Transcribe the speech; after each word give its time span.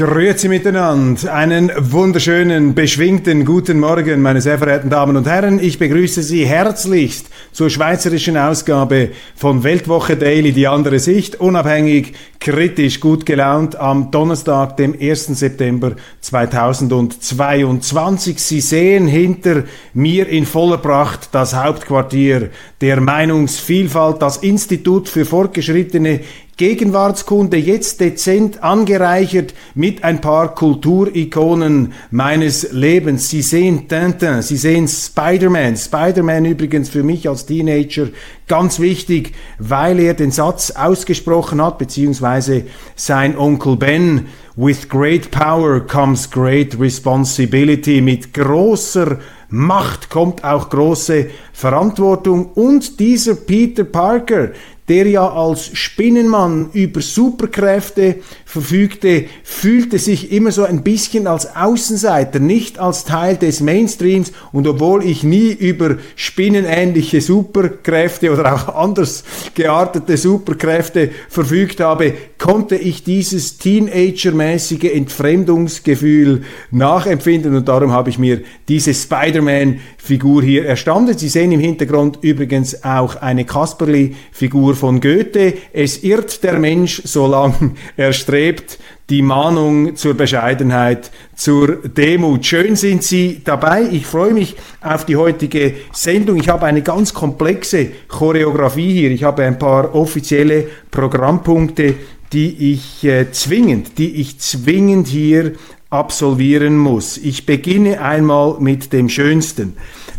Grüezi 0.00 0.48
miteinander. 0.48 1.32
Einen 1.34 1.70
wunderschönen, 1.76 2.74
beschwingten 2.74 3.44
guten 3.44 3.78
Morgen, 3.78 4.22
meine 4.22 4.40
sehr 4.40 4.56
verehrten 4.56 4.88
Damen 4.88 5.14
und 5.14 5.28
Herren. 5.28 5.62
Ich 5.62 5.78
begrüße 5.78 6.22
Sie 6.22 6.46
herzlichst 6.46 7.26
zur 7.52 7.68
schweizerischen 7.68 8.38
Ausgabe 8.38 9.10
von 9.36 9.62
Weltwoche 9.62 10.16
Daily, 10.16 10.52
die 10.52 10.68
andere 10.68 11.00
Sicht, 11.00 11.38
unabhängig, 11.38 12.14
kritisch, 12.40 13.00
gut 13.00 13.26
gelaunt 13.26 13.76
am 13.76 14.10
Donnerstag, 14.10 14.78
dem 14.78 14.96
1. 14.98 15.38
September 15.38 15.92
2022. 16.22 18.38
Sie 18.38 18.62
sehen 18.62 19.06
hinter 19.06 19.64
mir 19.92 20.26
in 20.28 20.46
voller 20.46 20.78
Pracht 20.78 21.28
das 21.32 21.54
Hauptquartier 21.54 22.48
der 22.80 23.02
Meinungsvielfalt, 23.02 24.22
das 24.22 24.38
Institut 24.38 25.10
für 25.10 25.26
fortgeschrittene 25.26 26.20
Gegenwartskunde 26.60 27.56
jetzt 27.56 28.02
dezent 28.02 28.62
angereichert 28.62 29.54
mit 29.74 30.04
ein 30.04 30.20
paar 30.20 30.54
Kulturikonen 30.54 31.94
meines 32.10 32.70
Lebens. 32.72 33.30
Sie 33.30 33.40
sehen 33.40 33.88
Tintin, 33.88 34.42
Sie 34.42 34.58
sehen 34.58 34.86
Spider-Man. 34.86 35.78
Spider-Man 35.78 36.44
übrigens 36.44 36.90
für 36.90 37.02
mich 37.02 37.26
als 37.26 37.46
Teenager 37.46 38.08
ganz 38.46 38.78
wichtig, 38.78 39.32
weil 39.58 40.00
er 40.00 40.12
den 40.12 40.32
Satz 40.32 40.72
ausgesprochen 40.72 41.64
hat, 41.64 41.78
beziehungsweise 41.78 42.64
sein 42.94 43.38
Onkel 43.38 43.76
Ben, 43.76 44.26
with 44.54 44.86
great 44.90 45.30
power 45.30 45.80
comes 45.80 46.30
great 46.30 46.78
responsibility. 46.78 48.02
Mit 48.02 48.34
großer 48.34 49.18
Macht 49.48 50.10
kommt 50.10 50.44
auch 50.44 50.68
große 50.68 51.30
Verantwortung. 51.54 52.52
Und 52.52 53.00
dieser 53.00 53.34
Peter 53.34 53.84
Parker, 53.84 54.50
der 54.90 55.06
ja 55.06 55.32
als 55.32 55.70
Spinnenmann 55.72 56.70
über 56.72 57.00
Superkräfte 57.00 58.16
verfügte, 58.44 59.26
fühlte 59.44 60.00
sich 60.00 60.32
immer 60.32 60.50
so 60.50 60.64
ein 60.64 60.82
bisschen 60.82 61.28
als 61.28 61.54
Außenseiter, 61.54 62.40
nicht 62.40 62.80
als 62.80 63.04
Teil 63.04 63.36
des 63.36 63.60
Mainstreams. 63.60 64.32
Und 64.50 64.66
obwohl 64.66 65.04
ich 65.04 65.22
nie 65.22 65.52
über 65.52 65.98
spinnenähnliche 66.16 67.20
Superkräfte 67.20 68.32
oder 68.32 68.52
auch 68.52 68.74
anders 68.74 69.22
geartete 69.54 70.16
Superkräfte 70.16 71.10
verfügt 71.28 71.78
habe, 71.78 72.14
konnte 72.40 72.74
ich 72.74 73.04
dieses 73.04 73.58
teenagermäßige 73.58 74.94
Entfremdungsgefühl 74.94 76.42
nachempfinden 76.70 77.54
und 77.54 77.68
darum 77.68 77.92
habe 77.92 78.08
ich 78.08 78.18
mir 78.18 78.40
diese 78.66 78.94
Spider-Man-Figur 78.94 80.42
hier 80.42 80.64
erstanden. 80.64 81.16
Sie 81.16 81.28
sehen 81.28 81.52
im 81.52 81.60
Hintergrund 81.60 82.18
übrigens 82.22 82.82
auch 82.82 83.16
eine 83.16 83.44
Kasperli-Figur 83.44 84.74
von 84.74 85.00
Goethe. 85.00 85.52
Es 85.74 86.02
irrt 86.02 86.42
der 86.42 86.58
Mensch, 86.58 87.02
solange 87.04 87.72
er 87.96 88.14
strebt. 88.14 88.78
Die 89.10 89.22
Mahnung 89.22 89.96
zur 89.96 90.14
Bescheidenheit, 90.14 91.10
zur 91.34 91.78
Demut. 91.82 92.46
Schön 92.46 92.76
sind 92.76 93.02
Sie 93.02 93.42
dabei. 93.44 93.82
Ich 93.90 94.06
freue 94.06 94.32
mich 94.32 94.54
auf 94.80 95.04
die 95.04 95.16
heutige 95.16 95.74
Sendung. 95.92 96.38
Ich 96.38 96.48
habe 96.48 96.66
eine 96.66 96.82
ganz 96.82 97.12
komplexe 97.12 97.88
Choreografie 98.06 98.92
hier. 98.92 99.10
Ich 99.10 99.24
habe 99.24 99.42
ein 99.42 99.58
paar 99.58 99.96
offizielle 99.96 100.68
Programmpunkte, 100.92 101.96
die 102.32 102.72
ich 102.72 103.04
äh, 103.04 103.30
zwingend, 103.32 103.98
die 103.98 104.16
ich 104.16 104.38
zwingend 104.38 105.08
hier 105.08 105.52
absolvieren 105.90 106.78
muss. 106.78 107.16
Ich 107.16 107.46
beginne 107.46 108.00
einmal 108.00 108.60
mit 108.60 108.92
dem 108.92 109.08
Schönsten. 109.08 109.76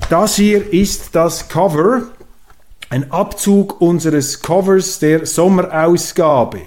Das 0.09 0.35
hier 0.35 0.73
ist 0.73 1.15
das 1.15 1.47
Cover 1.47 2.03
ein 2.91 3.09
Abzug 3.09 3.79
unseres 3.79 4.41
Covers 4.41 4.99
der 4.99 5.25
Sommerausgabe. 5.25 6.59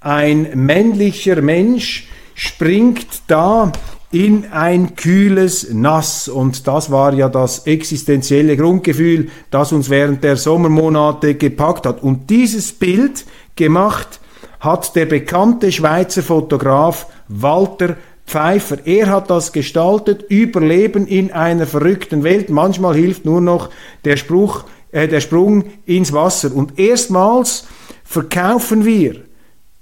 Ein 0.00 0.50
männlicher 0.54 1.40
Mensch 1.42 2.08
springt 2.34 3.06
da 3.28 3.70
in 4.10 4.46
ein 4.50 4.96
kühles 4.96 5.72
Nass. 5.72 6.26
Und 6.26 6.66
das 6.66 6.90
war 6.90 7.14
ja 7.14 7.28
das 7.28 7.66
existenzielle 7.66 8.56
Grundgefühl, 8.56 9.28
das 9.52 9.70
uns 9.70 9.88
während 9.90 10.24
der 10.24 10.36
Sommermonate 10.36 11.36
gepackt 11.36 11.86
hat. 11.86 12.02
Und 12.02 12.28
dieses 12.30 12.72
Bild 12.72 13.24
gemacht 13.54 14.18
hat 14.60 14.94
der 14.94 15.06
bekannte 15.06 15.72
Schweizer 15.72 16.22
Fotograf 16.22 17.06
Walter 17.28 17.96
Pfeiffer. 18.26 18.78
Er 18.84 19.08
hat 19.08 19.28
das 19.28 19.52
gestaltet, 19.52 20.22
Überleben 20.28 21.08
in 21.08 21.32
einer 21.32 21.66
verrückten 21.66 22.22
Welt. 22.22 22.48
Manchmal 22.48 22.94
hilft 22.94 23.24
nur 23.24 23.40
noch 23.40 23.70
der 24.04 24.16
Spruch, 24.16 24.64
äh, 24.92 25.08
der 25.08 25.20
Sprung 25.20 25.64
ins 25.84 26.12
Wasser. 26.12 26.54
Und 26.54 26.78
erstmals 26.78 27.66
verkaufen 28.04 28.84
wir 28.84 29.22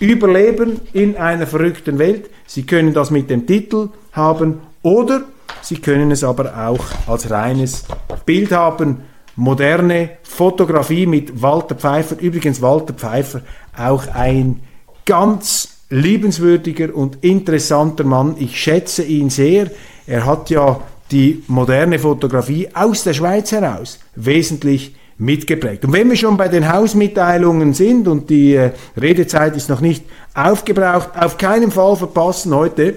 Überleben 0.00 0.80
in 0.92 1.16
einer 1.16 1.46
verrückten 1.46 1.98
Welt. 1.98 2.30
Sie 2.46 2.64
können 2.64 2.94
das 2.94 3.10
mit 3.10 3.30
dem 3.30 3.46
Titel 3.46 3.88
haben 4.12 4.60
oder 4.82 5.22
Sie 5.62 5.76
können 5.76 6.10
es 6.10 6.24
aber 6.24 6.68
auch 6.68 6.84
als 7.06 7.30
reines 7.30 7.84
Bild 8.24 8.52
haben. 8.52 9.02
Moderne 9.36 10.10
Fotografie 10.22 11.06
mit 11.06 11.42
Walter 11.42 11.74
Pfeiffer. 11.74 12.18
Übrigens 12.18 12.62
Walter 12.62 12.94
Pfeiffer 12.94 13.42
auch 13.76 14.06
ein 14.08 14.60
ganz 15.04 15.80
liebenswürdiger 15.90 16.94
und 16.94 17.22
interessanter 17.22 18.04
Mann. 18.04 18.36
Ich 18.38 18.60
schätze 18.60 19.02
ihn 19.04 19.30
sehr. 19.30 19.70
Er 20.06 20.26
hat 20.26 20.50
ja 20.50 20.80
die 21.10 21.42
moderne 21.46 21.98
Fotografie 21.98 22.68
aus 22.74 23.04
der 23.04 23.14
Schweiz 23.14 23.52
heraus 23.52 23.98
wesentlich 24.14 24.94
mitgeprägt. 25.18 25.84
Und 25.84 25.92
wenn 25.92 26.08
wir 26.08 26.16
schon 26.16 26.36
bei 26.36 26.48
den 26.48 26.72
Hausmitteilungen 26.72 27.74
sind 27.74 28.08
und 28.08 28.30
die 28.30 28.54
äh, 28.54 28.70
Redezeit 28.96 29.56
ist 29.56 29.68
noch 29.68 29.80
nicht 29.80 30.04
aufgebraucht, 30.34 31.10
auf 31.18 31.36
keinen 31.36 31.70
Fall 31.70 31.96
verpassen 31.96 32.54
heute 32.54 32.94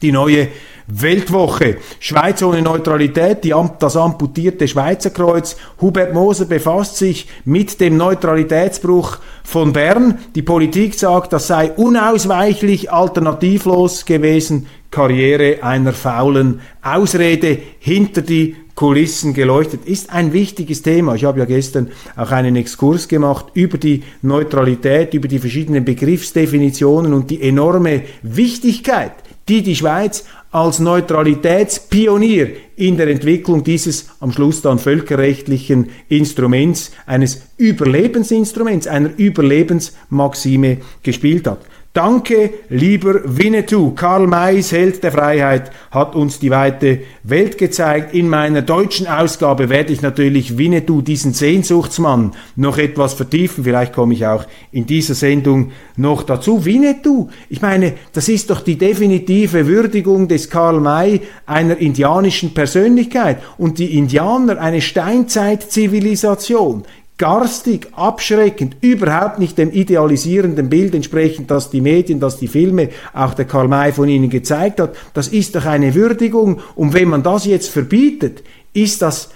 die 0.00 0.12
neue 0.12 0.48
Weltwoche. 0.86 1.76
Schweiz 2.00 2.42
ohne 2.42 2.62
Neutralität, 2.62 3.44
die, 3.44 3.54
das 3.78 3.96
amputierte 3.96 4.66
Schweizer 4.66 5.10
Kreuz. 5.10 5.56
Hubert 5.80 6.14
Moser 6.14 6.46
befasst 6.46 6.96
sich 6.96 7.28
mit 7.44 7.80
dem 7.80 7.96
Neutralitätsbruch 7.96 9.18
von 9.44 9.72
Bern. 9.72 10.18
Die 10.34 10.42
Politik 10.42 10.94
sagt, 10.94 11.32
das 11.32 11.46
sei 11.46 11.70
unausweichlich 11.72 12.92
alternativlos 12.92 14.04
gewesen. 14.04 14.66
Karriere 14.90 15.62
einer 15.62 15.92
faulen 15.92 16.60
Ausrede 16.82 17.58
hinter 17.78 18.22
die 18.22 18.56
Kulissen 18.80 19.34
geleuchtet. 19.34 19.84
Ist 19.84 20.08
ein 20.08 20.32
wichtiges 20.32 20.80
Thema. 20.80 21.14
Ich 21.14 21.24
habe 21.24 21.38
ja 21.38 21.44
gestern 21.44 21.90
auch 22.16 22.30
einen 22.30 22.56
Exkurs 22.56 23.08
gemacht 23.08 23.48
über 23.52 23.76
die 23.76 24.04
Neutralität, 24.22 25.12
über 25.12 25.28
die 25.28 25.38
verschiedenen 25.38 25.84
Begriffsdefinitionen 25.84 27.12
und 27.12 27.28
die 27.28 27.42
enorme 27.42 28.04
Wichtigkeit, 28.22 29.12
die 29.50 29.62
die 29.62 29.76
Schweiz 29.76 30.24
als 30.50 30.78
Neutralitätspionier 30.78 32.52
in 32.76 32.96
der 32.96 33.08
Entwicklung 33.08 33.64
dieses 33.64 34.08
am 34.18 34.32
Schluss 34.32 34.62
dann 34.62 34.78
völkerrechtlichen 34.78 35.90
Instruments, 36.08 36.92
eines 37.04 37.42
Überlebensinstruments, 37.58 38.86
einer 38.86 39.10
Überlebensmaxime 39.14 40.78
gespielt 41.02 41.46
hat. 41.46 41.66
Danke, 41.92 42.52
lieber 42.68 43.20
Winnetou. 43.24 43.90
Karl 43.96 44.28
Mays, 44.28 44.70
Held 44.70 45.02
der 45.02 45.10
Freiheit, 45.10 45.72
hat 45.90 46.14
uns 46.14 46.38
die 46.38 46.50
weite 46.50 47.00
Welt 47.24 47.58
gezeigt. 47.58 48.14
In 48.14 48.28
meiner 48.28 48.62
deutschen 48.62 49.08
Ausgabe 49.08 49.68
werde 49.68 49.92
ich 49.92 50.00
natürlich 50.00 50.56
Winnetou, 50.56 51.02
diesen 51.02 51.32
Sehnsuchtsmann, 51.32 52.30
noch 52.54 52.78
etwas 52.78 53.14
vertiefen. 53.14 53.64
Vielleicht 53.64 53.92
komme 53.92 54.14
ich 54.14 54.24
auch 54.24 54.44
in 54.70 54.86
dieser 54.86 55.16
Sendung 55.16 55.72
noch 55.96 56.22
dazu. 56.22 56.64
Winnetou, 56.64 57.28
ich 57.48 57.60
meine, 57.60 57.94
das 58.12 58.28
ist 58.28 58.50
doch 58.50 58.60
die 58.60 58.78
definitive 58.78 59.66
Würdigung 59.66 60.28
des 60.28 60.48
Karl 60.48 60.78
May 60.78 61.22
einer 61.44 61.76
indianischen 61.76 62.54
Persönlichkeit. 62.54 63.38
Und 63.58 63.80
die 63.80 63.98
Indianer, 63.98 64.60
eine 64.60 64.80
Steinzeitzivilisation, 64.80 66.84
garstig, 67.20 67.88
abschreckend, 67.92 68.78
überhaupt 68.80 69.38
nicht 69.38 69.58
dem 69.58 69.70
idealisierenden 69.70 70.70
Bild 70.70 70.94
entsprechend, 70.94 71.50
das 71.50 71.68
die 71.68 71.82
Medien, 71.82 72.18
das 72.18 72.38
die 72.38 72.48
Filme, 72.48 72.88
auch 73.12 73.34
der 73.34 73.44
Karl 73.44 73.68
May 73.68 73.92
von 73.92 74.08
ihnen 74.08 74.30
gezeigt 74.30 74.80
hat. 74.80 74.96
Das 75.12 75.28
ist 75.28 75.54
doch 75.54 75.66
eine 75.66 75.94
Würdigung. 75.94 76.60
Und 76.76 76.94
wenn 76.94 77.10
man 77.10 77.22
das 77.22 77.44
jetzt 77.44 77.68
verbietet, 77.68 78.42
ist 78.72 79.02
das 79.02 79.28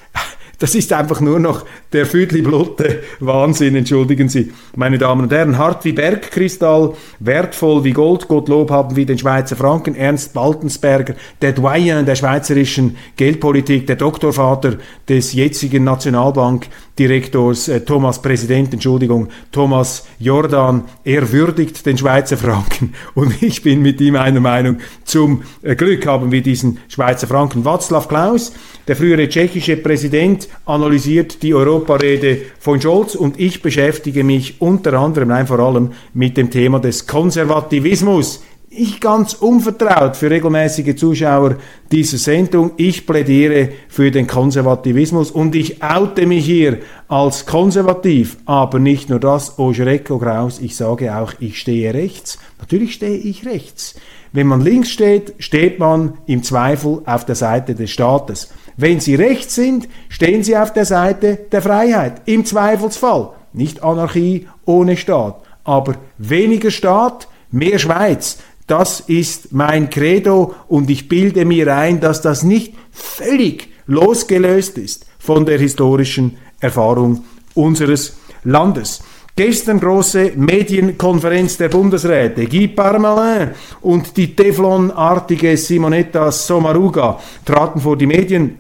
das 0.65 0.75
ist 0.75 0.95
einfach 0.95 1.21
nur 1.21 1.41
noch 1.41 1.67
der 1.93 2.07
Füdli-Blutte 2.07 3.03
Wahnsinn, 3.21 3.77
entschuldigen 3.77 4.31
Sie, 4.31 4.51
meine 4.75 4.97
Damen 4.97 5.25
und 5.25 5.31
Herren. 5.31 5.59
Hart 5.59 5.85
wie 5.85 5.93
Bergkristall, 5.93 6.95
wertvoll 7.19 7.85
wie 7.85 7.93
Gold, 7.93 8.29
Gottlob 8.29 8.71
haben 8.71 8.97
wir 8.97 9.05
den 9.05 9.19
Schweizer 9.19 9.57
Franken, 9.57 9.95
Ernst 9.95 10.33
Baltensberger, 10.33 11.17
der 11.43 11.53
Doyen 11.53 12.07
der 12.07 12.15
schweizerischen 12.15 12.97
Geldpolitik, 13.19 13.87
der 13.87 13.97
Doktorvater 13.97 14.79
des 15.07 15.35
jetzigen 15.35 15.85
Nationalbankdirektors 15.85 17.69
äh, 17.69 17.81
Thomas 17.83 18.23
Präsident, 18.23 18.73
Entschuldigung, 18.73 19.29
Thomas 19.53 20.07
Jordan, 20.19 20.85
er 21.05 21.31
würdigt 21.31 21.85
den 21.85 21.99
Schweizer 21.99 22.39
Franken 22.39 22.95
und 23.15 23.43
ich 23.43 23.63
bin 23.63 23.83
mit 23.83 24.01
ihm 24.01 24.17
einer 24.17 24.41
Meinung. 24.41 24.79
Zum 25.05 25.43
äh, 25.61 25.77
Glück 25.77 26.07
haben 26.07 26.33
wir 26.33 26.43
diesen 26.43 26.79
Schweizer 26.89 27.27
Franken. 27.27 27.67
Václav 27.67 28.09
Klaus, 28.09 28.53
der 28.87 28.97
frühere 28.97 29.29
tschechische 29.29 29.79
Präsident 29.79 30.49
analysiert 30.67 31.43
die 31.43 31.55
Europarede 31.55 32.39
von 32.59 32.81
Scholz 32.81 33.15
und 33.15 33.41
ich 33.41 33.63
beschäftige 33.63 34.25
mich 34.25 34.61
unter 34.61 34.93
anderem, 34.95 35.29
nein 35.29 35.47
vor 35.47 35.59
allem, 35.59 35.93
mit 36.13 36.37
dem 36.37 36.51
Thema 36.51 36.81
des 36.81 37.07
Konservativismus. 37.07 38.43
Ich 38.77 39.01
ganz 39.01 39.35
unvertraut 39.35 40.17
für 40.17 40.31
regelmäßige 40.31 40.97
Zuschauer 40.97 41.59
dieser 41.93 42.19
Sendung. 42.19 42.73
Ich 42.77 43.07
plädiere 43.07 43.69
für 43.89 44.11
den 44.11 44.27
Konservativismus 44.27 45.31
und 45.31 45.55
ich 45.55 45.81
oute 45.81 46.27
mich 46.27 46.45
hier 46.45 46.79
als 47.07 47.47
konservativ. 47.47 48.37
Aber 48.47 48.81
nicht 48.81 49.09
nur 49.09 49.21
das, 49.21 49.61
oh 49.61 49.73
Schreck, 49.73 50.11
oh 50.11 50.19
Graus, 50.19 50.59
ich 50.59 50.75
sage 50.75 51.17
auch, 51.17 51.35
ich 51.39 51.61
stehe 51.61 51.95
rechts. 51.95 52.39
Natürlich 52.59 52.95
stehe 52.95 53.17
ich 53.17 53.47
rechts. 53.47 53.95
Wenn 54.35 54.49
man 54.49 54.63
links 54.63 54.91
steht, 54.91 55.33
steht 55.39 55.79
man 55.79 56.19
im 56.27 56.43
Zweifel 56.43 57.03
auf 57.07 57.25
der 57.25 57.37
Seite 57.37 57.77
des 57.77 57.93
Staates. 57.93 58.51
Wenn 58.77 58.99
Sie 58.99 59.15
rechts 59.15 59.55
sind, 59.55 59.89
stehen 60.09 60.43
Sie 60.43 60.57
auf 60.57 60.73
der 60.73 60.85
Seite 60.85 61.39
der 61.53 61.63
Freiheit. 61.63 62.23
Im 62.25 62.45
Zweifelsfall. 62.45 63.31
Nicht 63.53 63.85
Anarchie 63.85 64.49
ohne 64.65 64.97
Staat. 64.97 65.37
Aber 65.63 65.95
weniger 66.19 66.73
Staat, 66.73 67.29
mehr 67.53 67.79
Schweiz. 67.79 68.39
Das 68.67 68.99
ist 68.99 69.53
mein 69.53 69.89
Credo 69.89 70.57
und 70.67 70.91
ich 70.91 71.09
bilde 71.09 71.45
mir 71.45 71.73
ein, 71.73 72.01
dass 72.01 72.21
das 72.21 72.43
nicht 72.43 72.75
völlig 72.91 73.69
losgelöst 73.87 74.79
ist 74.79 75.07
von 75.21 75.47
der 75.47 75.61
historischen 75.61 76.39
Erfahrung 76.59 77.23
unseres 77.55 78.17
Landes. 78.43 79.01
Gestern 79.37 79.81
große 79.81 80.35
Medienkonferenz 80.37 81.57
der 81.57 81.69
Bundesräte. 81.69 82.47
Guy 82.47 82.69
Parmelin 82.69 83.51
und 83.81 84.17
die 84.17 84.37
Teflonartige 84.37 85.57
Simonetta 85.57 86.31
Sommaruga 86.31 87.19
traten 87.45 87.81
vor 87.81 87.99
die 87.99 88.07
Medien 88.07 88.59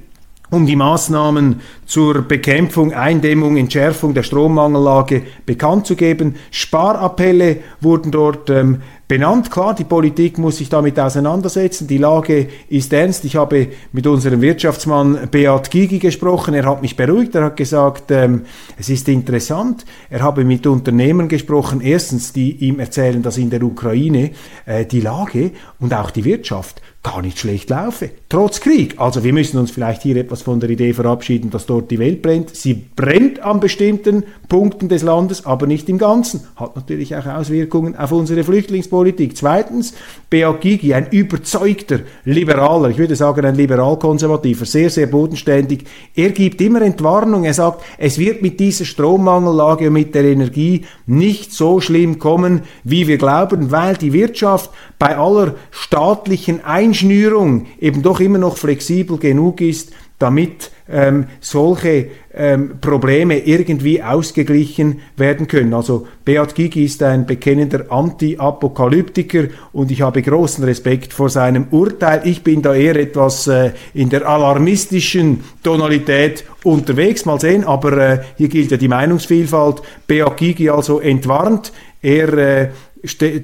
um 0.50 0.66
die 0.66 0.74
Maßnahmen 0.74 1.60
zur 1.86 2.22
Bekämpfung, 2.22 2.92
Eindämmung, 2.92 3.56
Entschärfung 3.56 4.14
der 4.14 4.22
Strommangellage 4.22 5.22
bekannt 5.46 5.86
zu 5.86 5.96
geben. 5.96 6.36
Sparappelle 6.50 7.58
wurden 7.80 8.10
dort 8.10 8.50
ähm, 8.50 8.82
benannt. 9.06 9.50
Klar, 9.50 9.74
die 9.74 9.84
Politik 9.84 10.38
muss 10.38 10.58
sich 10.58 10.68
damit 10.68 10.98
auseinandersetzen. 10.98 11.86
Die 11.86 11.98
Lage 11.98 12.48
ist 12.68 12.92
ernst. 12.92 13.24
Ich 13.24 13.36
habe 13.36 13.68
mit 13.92 14.06
unserem 14.06 14.40
Wirtschaftsmann 14.40 15.28
Beat 15.30 15.70
Gigi 15.70 15.98
gesprochen. 15.98 16.54
Er 16.54 16.64
hat 16.64 16.82
mich 16.82 16.96
beruhigt. 16.96 17.34
Er 17.34 17.44
hat 17.44 17.56
gesagt, 17.56 18.10
ähm, 18.10 18.42
es 18.78 18.88
ist 18.88 19.08
interessant. 19.08 19.84
Er 20.10 20.22
habe 20.22 20.44
mit 20.44 20.66
Unternehmen 20.66 21.28
gesprochen. 21.28 21.80
Erstens, 21.80 22.32
die 22.32 22.52
ihm 22.66 22.80
erzählen, 22.80 23.22
dass 23.22 23.36
in 23.36 23.50
der 23.50 23.62
Ukraine 23.62 24.30
äh, 24.64 24.86
die 24.86 25.00
Lage 25.00 25.50
und 25.80 25.92
auch 25.92 26.10
die 26.10 26.24
Wirtschaft 26.24 26.80
gar 27.04 27.20
nicht 27.20 27.38
schlecht 27.38 27.68
laufe, 27.68 28.10
trotz 28.30 28.60
Krieg. 28.60 28.94
Also 28.98 29.22
wir 29.22 29.34
müssen 29.34 29.58
uns 29.58 29.70
vielleicht 29.70 30.02
hier 30.02 30.16
etwas 30.16 30.40
von 30.40 30.58
der 30.58 30.70
Idee 30.70 30.94
verabschieden, 30.94 31.50
dass 31.50 31.66
dort 31.74 31.90
die 31.90 31.98
Welt 31.98 32.22
brennt. 32.22 32.54
Sie 32.54 32.74
brennt 32.74 33.40
an 33.40 33.60
bestimmten 33.60 34.22
Punkten 34.48 34.88
des 34.88 35.02
Landes, 35.02 35.44
aber 35.44 35.66
nicht 35.66 35.88
im 35.88 35.98
Ganzen. 35.98 36.42
Hat 36.56 36.76
natürlich 36.76 37.16
auch 37.16 37.26
Auswirkungen 37.26 37.96
auf 37.96 38.12
unsere 38.12 38.44
Flüchtlingspolitik. 38.44 39.36
Zweitens, 39.36 39.94
Beat 40.30 40.60
Gigi, 40.60 40.94
ein 40.94 41.08
überzeugter 41.10 42.00
Liberaler, 42.24 42.90
ich 42.90 42.98
würde 42.98 43.16
sagen 43.16 43.44
ein 43.44 43.56
liberal-konservativer, 43.56 44.64
sehr, 44.64 44.90
sehr 44.90 45.06
bodenständig. 45.06 45.84
Er 46.14 46.30
gibt 46.30 46.60
immer 46.60 46.82
Entwarnung. 46.82 47.44
Er 47.44 47.54
sagt, 47.54 47.82
es 47.98 48.18
wird 48.18 48.42
mit 48.42 48.60
dieser 48.60 48.84
Strommangellage 48.84 49.88
und 49.88 49.94
mit 49.94 50.14
der 50.14 50.24
Energie 50.24 50.84
nicht 51.06 51.52
so 51.52 51.80
schlimm 51.80 52.18
kommen, 52.18 52.62
wie 52.84 53.08
wir 53.08 53.18
glauben, 53.18 53.70
weil 53.70 53.96
die 53.96 54.12
Wirtschaft 54.12 54.70
bei 54.98 55.16
aller 55.16 55.54
staatlichen 55.70 56.64
Einschnürung 56.64 57.66
eben 57.80 58.02
doch 58.02 58.20
immer 58.20 58.38
noch 58.38 58.56
flexibel 58.56 59.18
genug 59.18 59.60
ist, 59.60 59.92
damit 60.18 60.70
ähm, 60.88 61.26
solche 61.40 62.06
ähm, 62.34 62.78
Probleme 62.80 63.38
irgendwie 63.38 64.02
ausgeglichen 64.02 65.00
werden 65.16 65.48
können. 65.48 65.74
Also 65.74 66.06
Beat 66.24 66.54
Gigi 66.54 66.84
ist 66.84 67.02
ein 67.02 67.26
bekennender 67.26 67.90
Anti-Apokalyptiker 67.90 69.44
und 69.72 69.90
ich 69.90 70.02
habe 70.02 70.22
großen 70.22 70.64
Respekt 70.64 71.12
vor 71.12 71.30
seinem 71.30 71.68
Urteil. 71.70 72.22
Ich 72.24 72.42
bin 72.42 72.62
da 72.62 72.74
eher 72.74 72.96
etwas 72.96 73.46
äh, 73.46 73.72
in 73.92 74.08
der 74.10 74.28
alarmistischen 74.28 75.40
Tonalität 75.62 76.44
unterwegs. 76.62 77.24
Mal 77.24 77.40
sehen, 77.40 77.64
aber 77.64 77.98
äh, 77.98 78.18
hier 78.36 78.48
gilt 78.48 78.70
ja 78.70 78.76
die 78.76 78.88
Meinungsvielfalt. 78.88 79.82
Beat 80.06 80.36
Gigi 80.36 80.70
also 80.70 81.00
entwarnt. 81.00 81.72
Er 82.02 82.32
äh, 82.32 82.68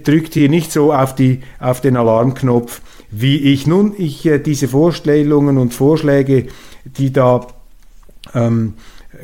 drückt 0.02 0.34
hier 0.34 0.48
nicht 0.48 0.72
so 0.72 0.92
auf, 0.92 1.14
die, 1.14 1.40
auf 1.58 1.80
den 1.80 1.96
Alarmknopf 1.96 2.80
wie 3.10 3.36
ich. 3.36 3.66
Nun, 3.66 3.94
ich 3.96 4.26
äh, 4.26 4.38
diese 4.38 4.68
Vorstellungen 4.68 5.58
und 5.58 5.74
Vorschläge, 5.74 6.46
die 6.84 7.12
da 7.12 7.46
ähm, 8.34 8.74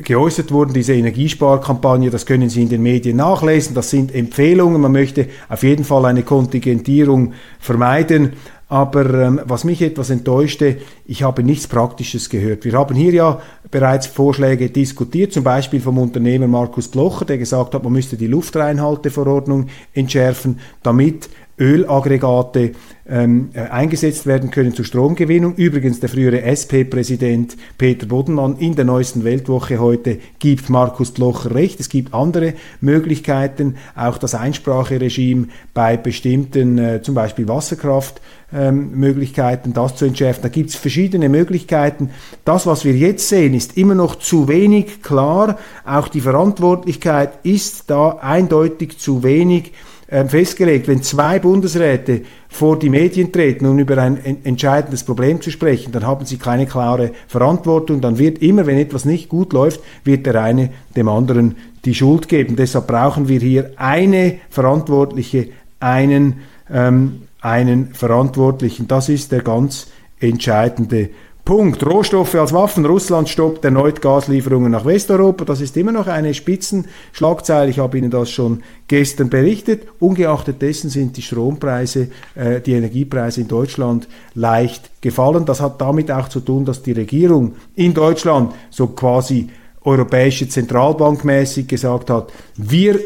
geäußert 0.03 0.51
wurden, 0.51 0.73
diese 0.73 0.93
Energiesparkampagne, 0.93 2.09
das 2.09 2.25
können 2.25 2.49
Sie 2.49 2.61
in 2.61 2.69
den 2.69 2.83
Medien 2.83 3.17
nachlesen, 3.17 3.73
das 3.73 3.89
sind 3.89 4.13
Empfehlungen, 4.13 4.81
man 4.81 4.91
möchte 4.91 5.27
auf 5.49 5.63
jeden 5.63 5.85
Fall 5.85 6.05
eine 6.05 6.23
Kontingentierung 6.23 7.33
vermeiden, 7.59 8.33
aber 8.69 9.13
ähm, 9.13 9.41
was 9.45 9.63
mich 9.63 9.81
etwas 9.81 10.09
enttäuschte, 10.09 10.77
ich 11.05 11.23
habe 11.23 11.41
nichts 11.41 11.67
Praktisches 11.67 12.29
gehört. 12.29 12.65
Wir 12.65 12.73
haben 12.73 12.95
hier 12.95 13.13
ja 13.13 13.41
bereits 13.71 14.07
Vorschläge 14.07 14.69
diskutiert, 14.69 15.31
zum 15.31 15.43
Beispiel 15.43 15.79
vom 15.79 15.97
Unternehmer 15.97 16.47
Markus 16.47 16.89
Blocher, 16.89 17.23
der 17.23 17.37
gesagt 17.37 17.73
hat, 17.73 17.83
man 17.83 17.93
müsste 17.93 18.17
die 18.17 18.27
Luftreinhalteverordnung 18.27 19.67
entschärfen, 19.93 20.59
damit 20.83 21.29
Ölaggregate 21.59 22.73
ähm, 23.09 23.51
äh, 23.53 23.61
eingesetzt 23.61 24.25
werden 24.25 24.51
können 24.51 24.75
zur 24.75 24.83
Stromgewinnung. 24.85 25.55
Übrigens 25.55 25.99
der 25.99 26.07
frühere 26.09 26.43
SP-Präsident 26.43 27.57
Peter 27.77 28.05
Bodenmann 28.05 28.57
in 28.57 28.75
der 28.75 28.85
neuesten 28.85 29.23
Weltwoche 29.23 29.79
heute 29.79 30.19
gibt 30.39 30.69
Markus 30.69 31.11
Blocher 31.11 31.55
recht. 31.55 31.79
Es 31.79 31.89
gibt 31.89 32.13
andere 32.13 32.53
Möglichkeiten, 32.81 33.77
auch 33.95 34.19
das 34.19 34.35
Einspracheregime 34.35 35.47
bei 35.73 35.97
bestimmten, 35.97 36.77
äh, 36.77 37.01
zum 37.01 37.15
Beispiel 37.15 37.47
Wasserkraftmöglichkeiten, 37.47 39.71
ähm, 39.71 39.73
das 39.73 39.95
zu 39.95 40.05
entschärfen. 40.05 40.43
Da 40.43 40.49
gibt 40.49 40.69
es 40.69 40.75
verschiedene 40.75 41.29
Möglichkeiten. 41.29 42.11
Das, 42.45 42.67
was 42.67 42.85
wir 42.85 42.93
jetzt 42.93 43.27
sehen, 43.29 43.55
ist 43.55 43.77
immer 43.77 43.95
noch 43.95 44.15
zu 44.15 44.47
wenig 44.47 45.01
klar. 45.01 45.57
Auch 45.85 46.07
die 46.07 46.21
Verantwortlichkeit 46.21 47.39
ist 47.43 47.89
da 47.89 48.19
eindeutig 48.21 48.99
zu 48.99 49.23
wenig 49.23 49.73
festgelegt, 50.07 50.87
wenn 50.87 51.03
zwei 51.03 51.39
Bundesräte 51.39 52.21
vor 52.47 52.79
die 52.79 52.89
Medien 52.89 53.31
treten, 53.31 53.65
um 53.65 53.77
über 53.77 53.97
ein 53.97 54.43
entscheidendes 54.43 55.03
Problem 55.03 55.41
zu 55.41 55.51
sprechen, 55.51 55.91
dann 55.91 56.07
haben 56.07 56.25
sie 56.25 56.37
keine 56.37 56.65
klare 56.65 57.11
Verantwortung. 57.27 57.99
Dann 57.99 58.17
wird 58.17 58.41
immer, 58.41 58.65
wenn 58.65 58.77
etwas 58.77 59.05
nicht 59.05 59.27
gut 59.27 59.53
läuft, 59.53 59.81
wird 60.03 60.25
der 60.25 60.41
eine 60.41 60.69
dem 60.95 61.09
anderen 61.09 61.57
die 61.83 61.93
Schuld 61.93 62.29
geben. 62.29 62.55
Deshalb 62.55 62.87
brauchen 62.87 63.27
wir 63.27 63.39
hier 63.39 63.71
eine 63.75 64.39
Verantwortliche, 64.49 65.49
einen 65.79 66.35
ähm, 66.69 67.23
einen 67.41 67.93
Verantwortlichen. 67.93 68.87
Das 68.87 69.09
ist 69.09 69.31
der 69.31 69.41
ganz 69.41 69.87
entscheidende 70.19 71.05
Punkt. 71.05 71.26
Rohstoffe 71.49 72.35
als 72.35 72.51
Waffen. 72.53 72.85
Russland 72.85 73.29
stoppt 73.29 73.63
erneut 73.63 74.01
Gaslieferungen 74.01 74.71
nach 74.71 74.85
Westeuropa. 74.85 75.45
Das 75.45 75.61
ist 75.61 75.77
immer 75.77 75.91
noch 75.91 76.07
eine 76.07 76.33
Spitzenschlagzeile. 76.33 77.69
Ich 77.69 77.79
habe 77.79 77.97
Ihnen 77.97 78.11
das 78.11 78.29
schon 78.29 78.63
gestern 78.87 79.29
berichtet. 79.29 79.87
Ungeachtet 79.99 80.61
dessen 80.61 80.89
sind 80.89 81.15
die 81.15 81.21
Strompreise, 81.21 82.09
äh, 82.35 82.59
die 82.59 82.73
Energiepreise 82.73 83.41
in 83.41 83.47
Deutschland 83.47 84.07
leicht 84.33 85.01
gefallen. 85.01 85.45
Das 85.45 85.61
hat 85.61 85.79
damit 85.79 86.11
auch 86.11 86.27
zu 86.27 86.41
tun, 86.41 86.65
dass 86.65 86.83
die 86.83 86.91
Regierung 86.91 87.55
in 87.75 87.93
Deutschland 87.93 88.53
so 88.69 88.87
quasi 88.87 89.49
europäische 89.81 90.49
Zentralbank 90.49 91.23
mäßig 91.23 91.67
gesagt 91.67 92.09
hat, 92.09 92.33
wir 92.57 92.99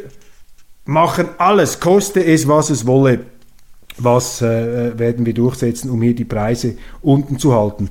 machen 0.86 1.29
alles, 1.38 1.79
koste 1.79 2.24
es, 2.25 2.48
was 2.48 2.71
es 2.71 2.88
wolle 2.88 3.19
was 3.98 4.41
äh, 4.41 4.98
werden 4.98 5.25
wir 5.25 5.33
durchsetzen, 5.33 5.89
um 5.89 6.01
hier 6.01 6.15
die 6.15 6.25
Preise 6.25 6.75
unten 7.01 7.38
zu 7.38 7.53
halten. 7.53 7.89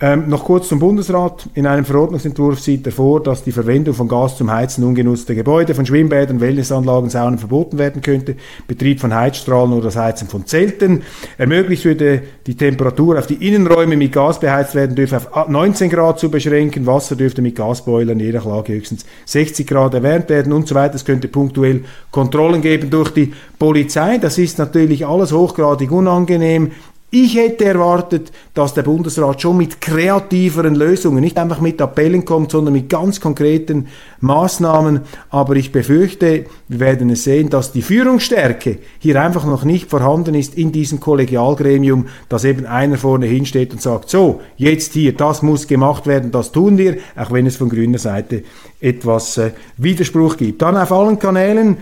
Ähm, 0.00 0.28
noch 0.28 0.44
kurz 0.44 0.68
zum 0.68 0.78
Bundesrat. 0.78 1.48
In 1.54 1.66
einem 1.66 1.84
Verordnungsentwurf 1.84 2.60
sieht 2.60 2.86
er 2.86 2.92
vor, 2.92 3.20
dass 3.20 3.42
die 3.42 3.50
Verwendung 3.50 3.94
von 3.94 4.06
Gas 4.06 4.36
zum 4.36 4.52
Heizen 4.52 4.84
ungenutzter 4.84 5.34
Gebäude, 5.34 5.74
von 5.74 5.86
Schwimmbädern, 5.86 6.40
Wellnessanlagen, 6.40 7.10
Saunen 7.10 7.40
verboten 7.40 7.78
werden 7.78 8.00
könnte. 8.00 8.36
Betrieb 8.68 9.00
von 9.00 9.12
Heizstrahlen 9.12 9.72
oder 9.72 9.86
das 9.86 9.96
Heizen 9.96 10.28
von 10.28 10.46
Zelten. 10.46 11.02
Ermöglicht 11.36 11.84
würde 11.84 12.22
die 12.46 12.56
Temperatur 12.56 13.18
auf 13.18 13.26
die 13.26 13.44
Innenräume 13.48 13.96
mit 13.96 14.12
Gas 14.12 14.38
beheizt 14.38 14.76
werden 14.76 14.94
dürfe 14.94 15.16
auf 15.16 15.48
19 15.48 15.90
Grad 15.90 16.20
zu 16.20 16.30
beschränken. 16.30 16.86
Wasser 16.86 17.16
dürfte 17.16 17.42
mit 17.42 17.56
Gasboilern 17.56 18.20
je 18.20 18.30
nach 18.30 18.46
Lage 18.46 18.74
höchstens 18.74 19.04
60 19.24 19.66
Grad 19.66 19.94
erwärmt 19.94 20.28
werden 20.28 20.52
und 20.52 20.68
so 20.68 20.76
weiter. 20.76 20.94
Es 20.94 21.04
könnte 21.04 21.26
punktuell 21.26 21.82
Kontrollen 22.12 22.62
geben 22.62 22.88
durch 22.90 23.10
die 23.10 23.32
Polizei. 23.58 24.18
Das 24.18 24.38
ist 24.38 24.58
natürlich 24.58 25.04
alles 25.04 25.32
hochgradig 25.32 25.90
unangenehm. 25.90 26.70
Ich 27.10 27.36
hätte 27.36 27.64
erwartet, 27.64 28.32
dass 28.52 28.74
der 28.74 28.82
Bundesrat 28.82 29.40
schon 29.40 29.56
mit 29.56 29.80
kreativeren 29.80 30.74
Lösungen, 30.74 31.22
nicht 31.22 31.38
einfach 31.38 31.58
mit 31.58 31.80
Appellen 31.80 32.26
kommt, 32.26 32.50
sondern 32.50 32.74
mit 32.74 32.90
ganz 32.90 33.18
konkreten 33.18 33.86
Maßnahmen. 34.20 35.00
Aber 35.30 35.56
ich 35.56 35.72
befürchte, 35.72 36.44
wir 36.68 36.80
werden 36.80 37.08
es 37.08 37.24
sehen, 37.24 37.48
dass 37.48 37.72
die 37.72 37.80
Führungsstärke 37.80 38.76
hier 38.98 39.22
einfach 39.22 39.46
noch 39.46 39.64
nicht 39.64 39.88
vorhanden 39.88 40.34
ist 40.34 40.54
in 40.54 40.70
diesem 40.70 41.00
Kollegialgremium, 41.00 42.08
dass 42.28 42.44
eben 42.44 42.66
einer 42.66 42.98
vorne 42.98 43.24
hinsteht 43.24 43.72
und 43.72 43.80
sagt, 43.80 44.10
so, 44.10 44.42
jetzt 44.58 44.92
hier, 44.92 45.14
das 45.14 45.40
muss 45.40 45.66
gemacht 45.66 46.06
werden, 46.06 46.30
das 46.30 46.52
tun 46.52 46.76
wir, 46.76 46.98
auch 47.16 47.32
wenn 47.32 47.46
es 47.46 47.56
von 47.56 47.70
grüner 47.70 47.98
Seite 47.98 48.42
etwas 48.80 49.38
äh, 49.38 49.52
Widerspruch 49.78 50.36
gibt. 50.36 50.60
Dann 50.60 50.76
auf 50.76 50.92
allen 50.92 51.18
Kanälen 51.18 51.78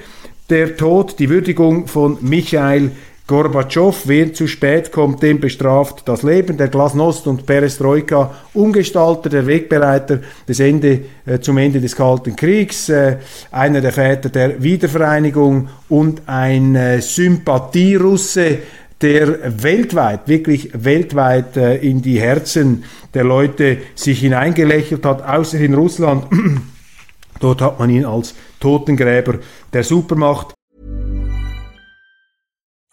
der 0.51 0.77
Tod, 0.77 1.19
die 1.19 1.29
Würdigung 1.29 1.89
von 1.89 2.19
Michael 2.21 2.93
Gorbatschow, 3.27 4.03
wer 4.05 4.33
zu 4.33 4.47
spät 4.47 4.93
kommt, 4.93 5.21
dem 5.21 5.41
bestraft 5.41 6.07
das 6.07 6.23
Leben. 6.23 6.57
Der 6.59 6.69
Glasnost 6.69 7.27
und 7.27 7.45
Perestroika, 7.45 8.33
Umgestalter, 8.55 9.29
der 9.29 9.49
Wegbereiter 9.49 10.21
des 10.49 10.61
Ende, 10.61 11.01
äh, 11.27 11.41
zum 11.41 11.59
Ende 11.59 11.81
des 11.81 11.97
Kalten 11.97 12.37
Kriegs, 12.37 12.89
äh, 12.89 13.17
einer 13.51 13.81
der 13.81 13.91
Väter 13.91 14.29
der 14.29 14.63
Wiedervereinigung 14.63 15.69
und 15.89 16.23
ein 16.27 16.77
äh, 16.77 17.01
Sympathierusse, 17.01 18.59
der 19.03 19.63
weltweit, 19.63 20.29
wirklich 20.29 20.71
weltweit 20.73 21.57
äh, 21.57 21.77
in 21.77 22.03
die 22.03 22.21
Herzen 22.21 22.85
der 23.13 23.25
Leute 23.25 23.79
sich 23.97 24.21
hineingelächelt 24.21 25.05
hat, 25.05 25.27
außer 25.27 25.59
in 25.59 25.75
Russland. 25.75 26.27
Dort 27.41 27.61
hat 27.61 27.81
man 27.81 27.91
ihn 27.91 28.05
als 28.05 28.35
Totengräber 28.61 29.41
der 29.73 29.83
Supermacht 29.83 30.56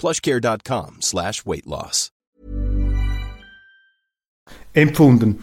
plushcare.com 0.00 1.02
slash 1.02 1.44
weight. 1.44 1.66
Empfunden. 4.72 5.42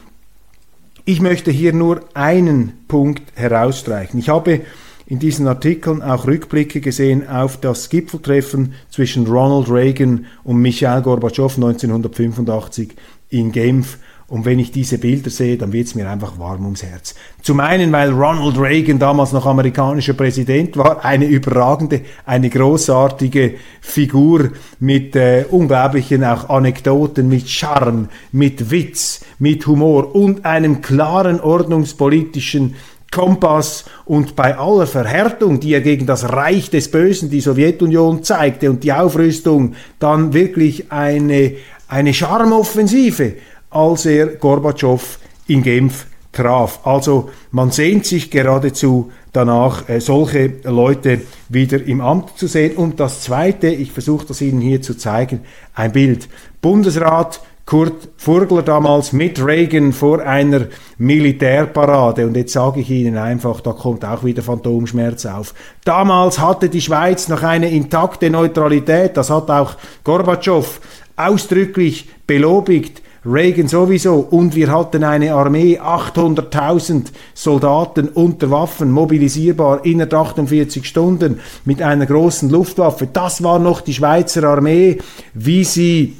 Ich 1.05 1.21
möchte 1.21 1.51
hier 1.51 1.73
nur 1.73 2.01
einen 2.15 2.85
Punkt 2.87 3.21
herausstreichen. 3.35 4.19
Ich 4.19 4.29
habe 4.29 4.61
in 5.05 5.19
diesen 5.19 5.47
Artikeln 5.47 6.01
auch 6.01 6.25
Rückblicke 6.25 6.81
gesehen 6.81 7.27
auf 7.27 7.57
das 7.61 7.89
Gipfeltreffen 7.89 8.73
zwischen 8.89 9.27
Ronald 9.27 9.69
Reagan 9.69 10.25
und 10.43 10.57
Michael 10.57 11.03
Gorbatschow 11.03 11.55
1985 11.55 12.95
in 13.29 13.51
Genf 13.51 13.99
und 14.29 14.43
wenn 14.43 14.59
ich 14.59 14.71
diese 14.71 14.97
Bilder 14.97 15.29
sehe, 15.29 15.55
dann 15.55 15.71
wird 15.71 15.87
es 15.87 15.95
mir 15.95 16.09
einfach 16.09 16.37
warm 16.37 16.65
ums 16.65 16.83
Herz. 16.83 17.15
Zum 17.41 17.61
einen, 17.61 17.93
weil 17.93 18.11
Ronald 18.11 18.59
Reagan 18.59 18.99
damals 18.99 19.31
noch 19.31 19.45
amerikanischer 19.45 20.13
Präsident 20.13 20.75
war, 20.75 21.05
eine 21.05 21.25
überragende, 21.25 22.01
eine 22.25 22.49
großartige 22.49 23.53
Figur 23.79 24.51
mit 24.81 25.15
äh, 25.15 25.45
unglaublichen 25.49 26.25
auch 26.25 26.49
Anekdoten, 26.49 27.29
mit 27.29 27.49
Charme, 27.49 28.09
mit 28.33 28.69
Witz, 28.69 29.21
mit 29.39 29.65
Humor 29.65 30.13
und 30.13 30.43
einem 30.43 30.81
klaren 30.81 31.39
ordnungspolitischen 31.39 32.75
Kompass 33.11 33.85
und 34.03 34.35
bei 34.35 34.57
aller 34.57 34.87
Verhärtung, 34.87 35.61
die 35.61 35.73
er 35.73 35.79
gegen 35.79 36.05
das 36.05 36.33
Reich 36.33 36.69
des 36.69 36.91
Bösen, 36.91 37.29
die 37.29 37.39
Sowjetunion 37.39 38.23
zeigte 38.23 38.69
und 38.69 38.83
die 38.83 38.91
Aufrüstung, 38.91 39.75
dann 39.99 40.33
wirklich 40.33 40.91
eine, 40.91 41.53
eine 41.87 42.13
Charmoffensive 42.13 43.35
als 43.69 44.05
er 44.05 44.27
Gorbatschow 44.27 45.19
in 45.47 45.63
Genf 45.63 46.05
traf. 46.31 46.79
Also 46.83 47.29
man 47.51 47.71
sehnt 47.71 48.05
sich 48.05 48.29
geradezu 48.29 49.11
danach, 49.33 49.89
äh, 49.89 49.99
solche 49.99 50.53
Leute 50.63 51.21
wieder 51.49 51.83
im 51.83 52.01
Amt 52.01 52.37
zu 52.37 52.47
sehen. 52.47 52.77
Und 52.77 52.99
das 52.99 53.21
Zweite, 53.21 53.67
ich 53.67 53.91
versuche 53.91 54.27
das 54.27 54.41
Ihnen 54.41 54.61
hier 54.61 54.81
zu 54.81 54.95
zeigen, 54.97 55.41
ein 55.73 55.91
Bild. 55.91 56.29
Bundesrat 56.61 57.41
Kurt 57.65 58.07
Furgler 58.15 58.61
damals 58.61 59.11
mit 59.11 59.45
Reagan 59.45 59.91
vor 59.91 60.21
einer 60.21 60.67
Militärparade. 60.97 62.25
Und 62.25 62.37
jetzt 62.37 62.53
sage 62.53 62.79
ich 62.79 62.89
Ihnen 62.89 63.17
einfach, 63.17 63.59
da 63.59 63.73
kommt 63.73 64.05
auch 64.05 64.23
wieder 64.23 64.41
Phantomschmerz 64.41 65.25
auf. 65.25 65.53
Damals 65.83 66.39
hatte 66.39 66.69
die 66.69 66.79
Schweiz 66.79 67.27
noch 67.27 67.43
eine 67.43 67.69
intakte 67.69 68.29
Neutralität. 68.29 69.17
Das 69.17 69.29
hat 69.29 69.49
auch 69.49 69.75
Gorbatschow 70.05 70.79
ausdrücklich 71.17 72.09
belobigt. 72.25 73.01
Reagan 73.27 73.67
sowieso. 73.67 74.15
Und 74.15 74.55
wir 74.55 74.71
hatten 74.71 75.03
eine 75.03 75.33
Armee, 75.33 75.79
800.000 75.79 77.07
Soldaten 77.33 78.09
unter 78.09 78.49
Waffen, 78.49 78.91
mobilisierbar 78.91 79.85
innerhalb 79.85 80.13
48 80.13 80.85
Stunden 80.85 81.39
mit 81.65 81.81
einer 81.81 82.05
großen 82.05 82.49
Luftwaffe. 82.49 83.07
Das 83.11 83.43
war 83.43 83.59
noch 83.59 83.81
die 83.81 83.93
Schweizer 83.93 84.43
Armee, 84.45 84.99
wie 85.33 85.63
sie 85.63 86.17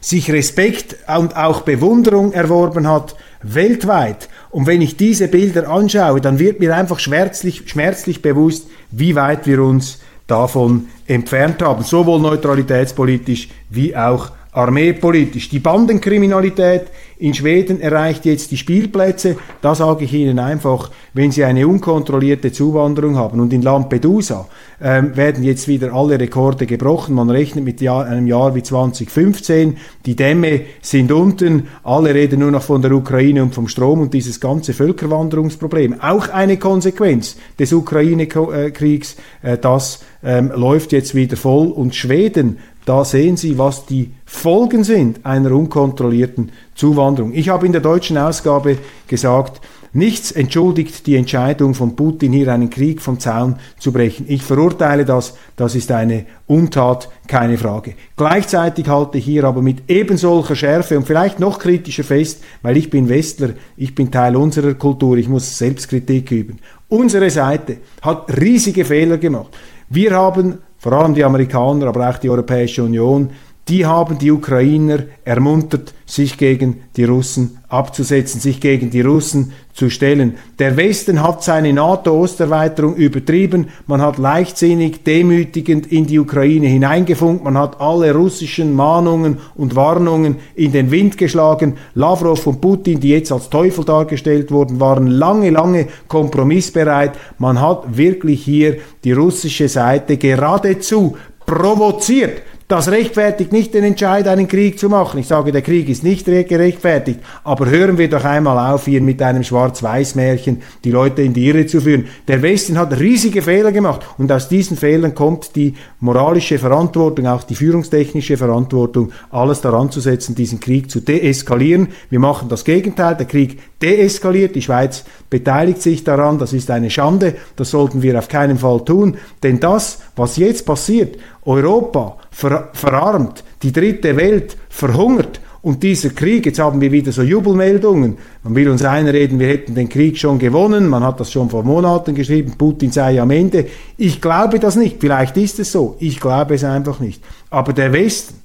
sich 0.00 0.32
Respekt 0.32 0.96
und 1.16 1.36
auch 1.36 1.62
Bewunderung 1.62 2.32
erworben 2.32 2.88
hat 2.88 3.14
weltweit. 3.42 4.28
Und 4.50 4.66
wenn 4.66 4.82
ich 4.82 4.96
diese 4.96 5.28
Bilder 5.28 5.68
anschaue, 5.68 6.20
dann 6.20 6.38
wird 6.38 6.60
mir 6.60 6.74
einfach 6.74 6.98
schmerzlich, 6.98 7.62
schmerzlich 7.66 8.22
bewusst, 8.22 8.68
wie 8.90 9.14
weit 9.14 9.46
wir 9.46 9.62
uns 9.62 10.00
davon 10.26 10.88
entfernt 11.06 11.62
haben, 11.62 11.82
sowohl 11.82 12.20
neutralitätspolitisch 12.20 13.48
wie 13.68 13.96
auch 13.96 14.30
armeepolitisch. 14.52 15.48
Die 15.48 15.60
Bandenkriminalität 15.60 16.86
in 17.18 17.34
Schweden 17.34 17.80
erreicht 17.80 18.24
jetzt 18.24 18.50
die 18.50 18.56
Spielplätze. 18.56 19.36
Da 19.60 19.74
sage 19.74 20.04
ich 20.06 20.14
Ihnen 20.14 20.38
einfach, 20.38 20.90
wenn 21.12 21.30
Sie 21.30 21.44
eine 21.44 21.68
unkontrollierte 21.68 22.50
Zuwanderung 22.50 23.16
haben 23.16 23.40
und 23.40 23.52
in 23.52 23.62
Lampedusa 23.62 24.48
ähm, 24.80 25.16
werden 25.16 25.44
jetzt 25.44 25.68
wieder 25.68 25.92
alle 25.92 26.18
Rekorde 26.18 26.66
gebrochen. 26.66 27.14
Man 27.14 27.28
rechnet 27.28 27.64
mit 27.64 27.80
Jahr, 27.80 28.06
einem 28.06 28.26
Jahr 28.26 28.54
wie 28.54 28.62
2015. 28.62 29.76
Die 30.06 30.16
Dämme 30.16 30.62
sind 30.80 31.12
unten. 31.12 31.68
Alle 31.84 32.14
reden 32.14 32.40
nur 32.40 32.50
noch 32.50 32.62
von 32.62 32.80
der 32.80 32.92
Ukraine 32.92 33.42
und 33.42 33.54
vom 33.54 33.68
Strom 33.68 34.00
und 34.00 34.14
dieses 34.14 34.40
ganze 34.40 34.72
Völkerwanderungsproblem. 34.72 36.00
Auch 36.00 36.28
eine 36.30 36.56
Konsequenz 36.56 37.36
des 37.58 37.72
Ukraine-Kriegs. 37.72 39.16
Äh, 39.42 39.58
das 39.58 40.02
ähm, 40.22 40.50
läuft 40.54 40.92
jetzt 40.92 41.14
wieder 41.14 41.36
voll 41.36 41.68
und 41.68 41.94
Schweden 41.94 42.58
da 42.84 43.04
sehen 43.04 43.36
Sie, 43.36 43.58
was 43.58 43.86
die 43.86 44.10
Folgen 44.24 44.84
sind 44.84 45.24
einer 45.24 45.52
unkontrollierten 45.52 46.52
Zuwanderung. 46.74 47.32
Ich 47.34 47.48
habe 47.48 47.66
in 47.66 47.72
der 47.72 47.80
deutschen 47.80 48.16
Ausgabe 48.16 48.78
gesagt, 49.06 49.60
nichts 49.92 50.30
entschuldigt 50.30 51.06
die 51.06 51.16
Entscheidung 51.16 51.74
von 51.74 51.96
Putin, 51.96 52.32
hier 52.32 52.52
einen 52.52 52.70
Krieg 52.70 53.02
vom 53.02 53.18
Zaun 53.18 53.56
zu 53.78 53.92
brechen. 53.92 54.26
Ich 54.28 54.42
verurteile 54.42 55.04
das, 55.04 55.34
das 55.56 55.74
ist 55.74 55.90
eine 55.90 56.26
Untat, 56.46 57.08
keine 57.26 57.58
Frage. 57.58 57.94
Gleichzeitig 58.16 58.88
halte 58.88 59.18
ich 59.18 59.24
hier 59.24 59.44
aber 59.44 59.62
mit 59.62 59.90
ebensolcher 59.90 60.56
Schärfe 60.56 60.96
und 60.96 61.06
vielleicht 61.06 61.40
noch 61.40 61.58
kritischer 61.58 62.04
fest, 62.04 62.42
weil 62.62 62.76
ich 62.76 62.88
bin 62.88 63.08
Westler, 63.08 63.50
ich 63.76 63.94
bin 63.94 64.10
Teil 64.10 64.36
unserer 64.36 64.74
Kultur, 64.74 65.16
ich 65.16 65.28
muss 65.28 65.58
Selbstkritik 65.58 66.30
üben. 66.30 66.58
Unsere 66.88 67.30
Seite 67.30 67.78
hat 68.02 68.36
riesige 68.40 68.84
Fehler 68.84 69.18
gemacht. 69.18 69.56
Wir 69.88 70.12
haben 70.12 70.58
vor 70.80 70.92
allem 70.94 71.14
die 71.14 71.22
Amerikaner, 71.22 71.88
aber 71.88 72.08
auch 72.08 72.16
die 72.16 72.30
Europäische 72.30 72.82
Union, 72.82 73.30
die 73.70 73.86
haben 73.86 74.18
die 74.18 74.32
Ukrainer 74.32 75.04
ermuntert, 75.24 75.94
sich 76.04 76.36
gegen 76.36 76.82
die 76.96 77.04
Russen 77.04 77.58
abzusetzen, 77.68 78.40
sich 78.40 78.60
gegen 78.60 78.90
die 78.90 79.00
Russen 79.00 79.52
zu 79.72 79.90
stellen. 79.90 80.34
Der 80.58 80.76
Westen 80.76 81.22
hat 81.22 81.44
seine 81.44 81.72
NATO-Osterweiterung 81.72 82.96
übertrieben, 82.96 83.68
man 83.86 84.02
hat 84.02 84.18
leichtsinnig, 84.18 85.04
demütigend 85.04 85.86
in 85.92 86.04
die 86.04 86.18
Ukraine 86.18 86.66
hineingefunkt, 86.66 87.44
man 87.44 87.56
hat 87.56 87.80
alle 87.80 88.12
russischen 88.12 88.74
Mahnungen 88.74 89.38
und 89.54 89.76
Warnungen 89.76 90.38
in 90.56 90.72
den 90.72 90.90
Wind 90.90 91.16
geschlagen. 91.16 91.76
Lavrov 91.94 92.48
und 92.48 92.60
Putin, 92.60 92.98
die 92.98 93.10
jetzt 93.10 93.30
als 93.30 93.50
Teufel 93.50 93.84
dargestellt 93.84 94.50
wurden, 94.50 94.80
waren 94.80 95.06
lange, 95.06 95.50
lange 95.50 95.86
kompromissbereit. 96.08 97.12
Man 97.38 97.60
hat 97.60 97.96
wirklich 97.96 98.42
hier 98.42 98.78
die 99.04 99.12
russische 99.12 99.68
Seite 99.68 100.16
geradezu 100.16 101.16
provoziert 101.46 102.42
das 102.70 102.88
rechtfertigt 102.88 103.52
nicht 103.52 103.74
den 103.74 103.82
Entscheid, 103.82 104.28
einen 104.28 104.46
Krieg 104.46 104.78
zu 104.78 104.88
machen. 104.88 105.18
Ich 105.18 105.26
sage, 105.26 105.50
der 105.50 105.60
Krieg 105.60 105.88
ist 105.88 106.04
nicht 106.04 106.26
gerechtfertigt. 106.26 107.18
Aber 107.42 107.68
hören 107.68 107.98
wir 107.98 108.08
doch 108.08 108.24
einmal 108.24 108.72
auf, 108.72 108.84
hier 108.84 109.00
mit 109.00 109.20
einem 109.20 109.42
Schwarz-Weiß-Märchen 109.42 110.62
die 110.84 110.92
Leute 110.92 111.22
in 111.22 111.32
die 111.32 111.48
Irre 111.48 111.66
zu 111.66 111.80
führen. 111.80 112.06
Der 112.28 112.42
Westen 112.42 112.78
hat 112.78 112.96
riesige 112.96 113.42
Fehler 113.42 113.72
gemacht. 113.72 114.02
Und 114.18 114.30
aus 114.30 114.48
diesen 114.48 114.76
Fehlern 114.76 115.16
kommt 115.16 115.56
die 115.56 115.74
moralische 115.98 116.60
Verantwortung, 116.60 117.26
auch 117.26 117.42
die 117.42 117.56
führungstechnische 117.56 118.36
Verantwortung, 118.36 119.10
alles 119.30 119.60
daran 119.62 119.90
zu 119.90 119.98
setzen, 119.98 120.36
diesen 120.36 120.60
Krieg 120.60 120.92
zu 120.92 121.00
deeskalieren. 121.00 121.88
Wir 122.08 122.20
machen 122.20 122.48
das 122.48 122.64
Gegenteil. 122.64 123.16
Der 123.16 123.26
Krieg 123.26 123.58
deeskaliert. 123.82 124.54
Die 124.54 124.62
Schweiz 124.62 125.04
beteiligt 125.28 125.82
sich 125.82 126.04
daran. 126.04 126.38
Das 126.38 126.52
ist 126.52 126.70
eine 126.70 126.90
Schande. 126.90 127.34
Das 127.56 127.70
sollten 127.70 128.00
wir 128.00 128.16
auf 128.16 128.28
keinen 128.28 128.58
Fall 128.58 128.84
tun. 128.84 129.16
Denn 129.42 129.58
das, 129.58 130.02
was 130.14 130.36
jetzt 130.36 130.66
passiert, 130.66 131.16
Europa 131.44 132.16
ver 132.30 132.70
verarmt, 132.72 133.44
die 133.62 133.72
dritte 133.72 134.16
Welt 134.16 134.56
verhungert. 134.68 135.40
Und 135.62 135.82
dieser 135.82 136.10
Krieg, 136.10 136.46
jetzt 136.46 136.58
haben 136.58 136.80
wir 136.80 136.90
wieder 136.90 137.12
so 137.12 137.22
Jubelmeldungen, 137.22 138.16
man 138.42 138.54
will 138.54 138.70
uns 138.70 138.82
einreden, 138.82 139.38
wir 139.38 139.48
hätten 139.48 139.74
den 139.74 139.90
Krieg 139.90 140.16
schon 140.16 140.38
gewonnen, 140.38 140.88
man 140.88 141.04
hat 141.04 141.20
das 141.20 141.30
schon 141.30 141.50
vor 141.50 141.64
Monaten 141.64 142.14
geschrieben, 142.14 142.54
Putin 142.56 142.90
sei 142.90 143.20
am 143.20 143.30
Ende. 143.30 143.66
Ich 143.98 144.22
glaube 144.22 144.58
das 144.58 144.76
nicht, 144.76 144.96
vielleicht 145.00 145.36
ist 145.36 145.58
es 145.58 145.70
so, 145.72 145.96
ich 145.98 146.18
glaube 146.18 146.54
es 146.54 146.64
einfach 146.64 146.98
nicht. 146.98 147.22
Aber 147.50 147.74
der 147.74 147.92
Westen, 147.92 148.36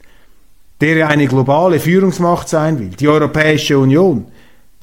der 0.81 0.97
ja 0.97 1.07
eine 1.07 1.27
globale 1.27 1.79
Führungsmacht 1.79 2.49
sein 2.49 2.79
will, 2.79 2.89
die 2.89 3.07
Europäische 3.07 3.79
Union, 3.79 4.25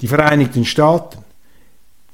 die 0.01 0.07
Vereinigten 0.07 0.65
Staaten, 0.65 1.19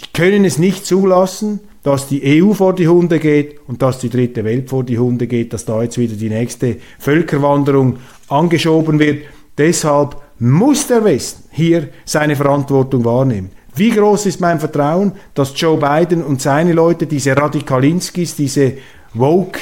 die 0.01 0.07
können 0.11 0.43
es 0.43 0.57
nicht 0.57 0.85
zulassen, 0.85 1.61
dass 1.83 2.07
die 2.07 2.43
EU 2.43 2.53
vor 2.53 2.73
die 2.73 2.87
Hunde 2.87 3.19
geht 3.19 3.59
und 3.67 3.81
dass 3.81 3.99
die 3.99 4.09
dritte 4.09 4.43
Welt 4.43 4.69
vor 4.69 4.83
die 4.83 4.99
Hunde 4.99 5.27
geht, 5.27 5.53
dass 5.53 5.65
da 5.65 5.81
jetzt 5.81 5.97
wieder 5.97 6.15
die 6.15 6.29
nächste 6.29 6.77
Völkerwanderung 6.99 7.97
angeschoben 8.27 8.99
wird. 8.99 9.23
Deshalb 9.57 10.17
muss 10.39 10.87
der 10.87 11.03
Westen 11.03 11.43
hier 11.51 11.89
seine 12.05 12.35
Verantwortung 12.35 13.05
wahrnehmen. 13.05 13.51
Wie 13.75 13.91
groß 13.91 14.25
ist 14.25 14.41
mein 14.41 14.59
Vertrauen, 14.59 15.13
dass 15.33 15.53
Joe 15.55 15.77
Biden 15.77 16.23
und 16.23 16.41
seine 16.41 16.73
Leute, 16.73 17.07
diese 17.07 17.35
Radikalinskis, 17.37 18.35
diese 18.35 18.73
Woke, 19.13 19.59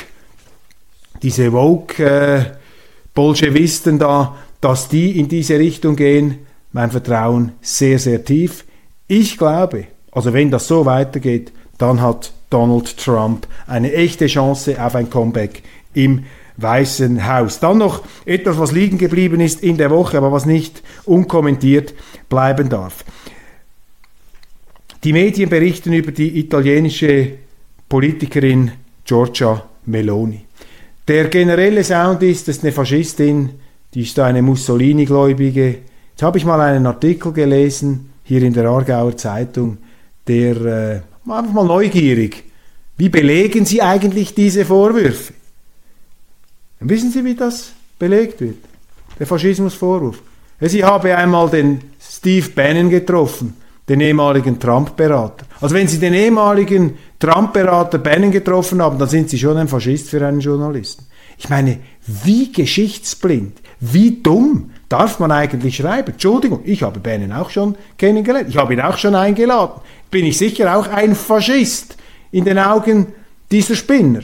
diese 1.21 1.51
Woke 1.51 2.03
äh, 2.03 2.45
Bolschewisten 3.13 3.99
da, 3.99 4.35
dass 4.61 4.87
die 4.87 5.19
in 5.19 5.27
diese 5.27 5.59
Richtung 5.59 5.95
gehen? 5.95 6.39
Mein 6.71 6.91
Vertrauen 6.91 7.53
sehr, 7.61 7.99
sehr 7.99 8.23
tief. 8.23 8.65
Ich 9.07 9.37
glaube, 9.37 9.85
also 10.11 10.33
wenn 10.33 10.51
das 10.51 10.67
so 10.67 10.85
weitergeht, 10.85 11.51
dann 11.77 12.01
hat 12.01 12.31
Donald 12.49 12.97
Trump 12.97 13.47
eine 13.67 13.93
echte 13.93 14.27
Chance 14.27 14.83
auf 14.83 14.95
ein 14.95 15.09
Comeback 15.09 15.63
im 15.93 16.25
Weißen 16.57 17.27
Haus. 17.27 17.59
Dann 17.59 17.77
noch 17.77 18.03
etwas, 18.25 18.57
was 18.57 18.71
liegen 18.71 18.97
geblieben 18.97 19.39
ist 19.39 19.61
in 19.61 19.77
der 19.77 19.91
Woche, 19.91 20.17
aber 20.17 20.31
was 20.31 20.45
nicht 20.45 20.81
unkommentiert 21.05 21.93
bleiben 22.29 22.69
darf. 22.69 23.05
Die 25.03 25.13
Medien 25.13 25.49
berichten 25.49 25.93
über 25.93 26.11
die 26.11 26.39
italienische 26.39 27.33
Politikerin 27.87 28.71
Giorgia 29.05 29.63
Meloni. 29.85 30.41
Der 31.07 31.29
generelle 31.29 31.83
Sound 31.83 32.23
ist, 32.23 32.47
dass 32.47 32.63
eine 32.63 32.71
Faschistin, 32.71 33.51
die 33.93 34.01
ist 34.01 34.19
eine 34.19 34.41
Mussolini-Gläubige. 34.41 35.77
Jetzt 36.11 36.23
habe 36.23 36.37
ich 36.37 36.45
mal 36.45 36.59
einen 36.59 36.85
Artikel 36.87 37.31
gelesen, 37.31 38.09
hier 38.23 38.41
in 38.41 38.53
der 38.53 38.65
Aargauer 38.65 39.15
Zeitung, 39.15 39.77
der 40.27 40.55
äh, 40.65 41.01
Einfach 41.29 41.53
mal 41.53 41.65
neugierig. 41.65 42.43
Wie 42.97 43.09
belegen 43.09 43.65
Sie 43.65 43.81
eigentlich 43.81 44.33
diese 44.33 44.65
Vorwürfe? 44.65 45.33
Und 46.79 46.89
wissen 46.89 47.11
Sie, 47.11 47.23
wie 47.23 47.35
das 47.35 47.71
belegt 47.99 48.41
wird? 48.41 48.57
Der 49.19 49.27
Faschismusvorwurf. 49.27 50.21
Sie 50.61 50.83
habe 50.83 51.15
einmal 51.15 51.49
den 51.49 51.81
Steve 51.99 52.49
Bannon 52.49 52.89
getroffen, 52.89 53.55
den 53.87 54.01
ehemaligen 54.01 54.59
Trump-Berater. 54.59 55.45
Also 55.61 55.75
wenn 55.75 55.87
Sie 55.87 55.99
den 55.99 56.13
ehemaligen 56.13 56.97
Trump-Berater 57.19 57.99
Bannon 57.99 58.31
getroffen 58.31 58.81
haben, 58.81 58.97
dann 58.97 59.09
sind 59.09 59.29
Sie 59.29 59.37
schon 59.37 59.57
ein 59.57 59.67
Faschist 59.67 60.09
für 60.09 60.25
einen 60.25 60.39
Journalisten. 60.39 61.05
Ich 61.37 61.49
meine, 61.49 61.79
wie 62.05 62.51
geschichtsblind, 62.51 63.59
wie 63.79 64.21
dumm 64.23 64.71
darf 64.89 65.19
man 65.19 65.31
eigentlich 65.31 65.77
schreiben? 65.77 66.11
Entschuldigung, 66.11 66.61
ich 66.63 66.83
habe 66.83 66.99
Bannon 66.99 67.31
auch 67.31 67.49
schon 67.49 67.75
kennengelernt, 67.97 68.49
ich 68.49 68.57
habe 68.57 68.73
ihn 68.73 68.81
auch 68.81 68.97
schon 68.97 69.15
eingeladen 69.15 69.81
bin 70.11 70.25
ich 70.25 70.37
sicher 70.37 70.75
auch 70.77 70.87
ein 70.87 71.15
Faschist 71.15 71.97
in 72.31 72.45
den 72.45 72.59
Augen 72.59 73.07
dieser 73.51 73.75
Spinner. 73.75 74.21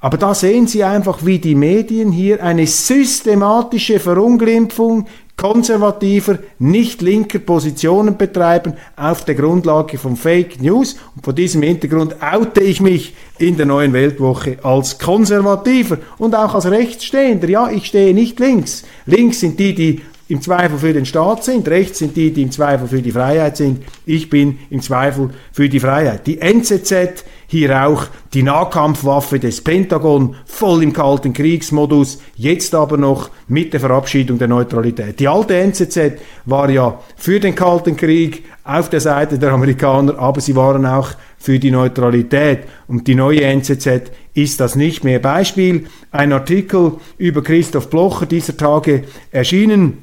Aber 0.00 0.18
da 0.18 0.34
sehen 0.34 0.66
Sie 0.66 0.84
einfach, 0.84 1.24
wie 1.24 1.38
die 1.38 1.54
Medien 1.54 2.12
hier 2.12 2.42
eine 2.42 2.66
systematische 2.66 3.98
Verunglimpfung 3.98 5.06
konservativer, 5.36 6.38
nicht 6.58 7.02
linker 7.02 7.38
Positionen 7.38 8.16
betreiben 8.16 8.74
auf 8.96 9.24
der 9.24 9.34
Grundlage 9.34 9.98
von 9.98 10.16
Fake 10.16 10.62
News. 10.62 10.96
Und 11.14 11.24
vor 11.24 11.32
diesem 11.32 11.62
Hintergrund 11.62 12.16
oute 12.22 12.60
ich 12.60 12.80
mich 12.80 13.14
in 13.38 13.56
der 13.56 13.66
neuen 13.66 13.92
Weltwoche 13.92 14.58
als 14.62 14.98
konservativer 14.98 15.98
und 16.18 16.34
auch 16.34 16.54
als 16.54 16.70
Rechtsstehender. 16.70 17.48
Ja, 17.48 17.70
ich 17.70 17.86
stehe 17.86 18.14
nicht 18.14 18.38
links. 18.38 18.84
Links 19.06 19.40
sind 19.40 19.58
die, 19.58 19.74
die 19.74 20.02
im 20.28 20.40
Zweifel 20.40 20.78
für 20.78 20.92
den 20.92 21.04
Staat 21.04 21.44
sind, 21.44 21.68
rechts 21.68 21.98
sind 21.98 22.16
die, 22.16 22.30
die 22.30 22.42
im 22.42 22.50
Zweifel 22.50 22.88
für 22.88 23.02
die 23.02 23.12
Freiheit 23.12 23.56
sind. 23.56 23.82
Ich 24.06 24.30
bin 24.30 24.58
im 24.70 24.80
Zweifel 24.80 25.30
für 25.52 25.68
die 25.68 25.80
Freiheit. 25.80 26.26
Die 26.26 26.40
NZZ, 26.40 27.24
hier 27.54 27.86
auch 27.86 28.06
die 28.32 28.42
Nahkampfwaffe 28.42 29.38
des 29.38 29.62
Pentagon, 29.62 30.34
voll 30.44 30.82
im 30.82 30.92
kalten 30.92 31.32
Kriegsmodus, 31.32 32.20
jetzt 32.34 32.74
aber 32.74 32.96
noch 32.96 33.30
mit 33.46 33.72
der 33.72 33.78
Verabschiedung 33.78 34.38
der 34.38 34.48
Neutralität. 34.48 35.20
Die 35.20 35.28
alte 35.28 35.54
NZZ 35.54 36.14
war 36.46 36.68
ja 36.68 36.98
für 37.16 37.38
den 37.38 37.54
Kalten 37.54 37.96
Krieg 37.96 38.44
auf 38.64 38.90
der 38.90 38.98
Seite 38.98 39.38
der 39.38 39.52
Amerikaner, 39.52 40.18
aber 40.18 40.40
sie 40.40 40.56
waren 40.56 40.84
auch 40.84 41.10
für 41.38 41.60
die 41.60 41.70
Neutralität. 41.70 42.64
Und 42.88 43.06
die 43.06 43.14
neue 43.14 43.42
NZZ 43.42 44.10
ist 44.34 44.58
das 44.58 44.74
nicht 44.74 45.04
mehr. 45.04 45.20
Beispiel, 45.20 45.86
ein 46.10 46.32
Artikel 46.32 46.94
über 47.18 47.42
Christoph 47.44 47.88
Blocher 47.88 48.26
dieser 48.26 48.56
Tage 48.56 49.04
erschienen 49.30 49.98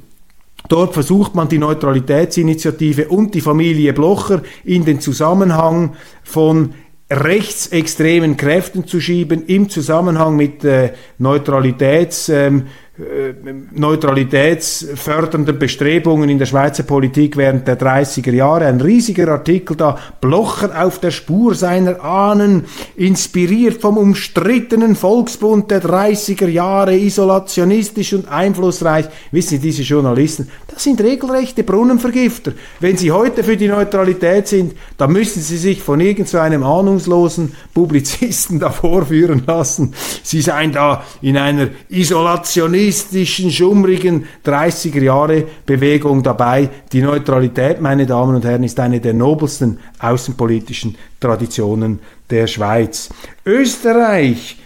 Dort 0.70 0.94
versucht 0.94 1.36
man 1.36 1.50
die 1.50 1.58
Neutralitätsinitiative 1.58 3.08
und 3.08 3.34
die 3.34 3.42
Familie 3.42 3.94
Blocher 3.94 4.42
in 4.64 4.86
den 4.86 5.02
Zusammenhang 5.02 5.96
von 6.24 6.74
rechtsextremen 7.12 8.38
Kräften 8.38 8.88
zu 8.88 9.02
schieben, 9.02 9.46
im 9.46 9.70
Zusammenhang 9.70 10.36
mit 10.36 10.64
äh, 10.64 10.94
Neutralitäts. 11.18 12.30
Ähm, 12.30 12.68
äh, 13.02 13.34
neutralitätsfördernden 13.72 15.58
Bestrebungen 15.58 16.30
in 16.30 16.38
der 16.38 16.46
Schweizer 16.46 16.84
Politik 16.84 17.38
während 17.38 17.68
der 17.68 17.80
30er 17.80 18.32
Jahre. 18.32 18.66
Ein 18.66 18.82
riesiger 18.82 19.30
Artikel 19.30 19.76
da, 19.78 19.98
Blocher 20.20 20.72
auf 20.84 21.00
der 21.00 21.12
Spur 21.12 21.56
seiner 21.56 22.04
Ahnen, 22.04 22.66
inspiriert 22.96 23.82
vom 23.82 23.98
umstrittenen 23.98 24.96
Volksbund 24.96 25.72
der 25.72 25.82
30er 25.82 26.48
Jahre, 26.48 26.96
isolationistisch 26.98 28.14
und 28.14 28.28
einflussreich. 28.28 29.06
Wissen 29.32 29.52
Sie, 29.52 29.60
diese 29.60 29.84
Journalisten, 29.84 30.50
sind 30.84 31.02
regelrechte 31.02 31.64
Brunnenvergifter. 31.64 32.54
Wenn 32.80 32.98
sie 32.98 33.12
heute 33.12 33.44
für 33.44 33.58
die 33.58 33.68
Neutralität 33.68 34.48
sind, 34.48 34.74
dann 34.98 35.12
müssen 35.12 35.42
sie 35.42 35.58
sich 35.58 35.82
von 35.82 36.00
irgendeinem 36.00 36.64
ahnungslosen 36.64 37.56
Publizisten 37.74 38.60
da 38.60 38.70
vorführen 38.70 39.44
lassen. 39.46 39.94
Sie 40.24 40.42
seien 40.42 40.72
da 40.72 41.04
in 41.22 41.38
einer 41.38 41.70
isolationistischen, 41.90 43.52
schummrigen 43.52 44.26
30er 44.46 45.02
Jahre 45.02 45.46
Bewegung 45.66 46.24
dabei. 46.24 46.70
Die 46.92 47.02
Neutralität, 47.02 47.82
meine 47.82 48.06
Damen 48.06 48.36
und 48.36 48.46
Herren, 48.46 48.64
ist 48.64 48.80
eine 48.80 49.00
der 49.00 49.14
nobelsten 49.14 49.80
außenpolitischen 50.00 50.98
Traditionen 51.20 52.00
der 52.30 52.48
Schweiz. 52.48 53.10
Österreich, 53.46 54.58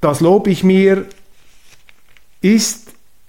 das 0.00 0.20
lobe 0.20 0.50
ich 0.50 0.64
mir, 0.64 1.06
ist, 2.40 2.83